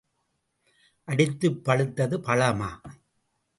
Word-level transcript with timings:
அடித்துப் 1.07 1.63
பழுத்தது 1.65 2.17
பழமா? 2.19 2.71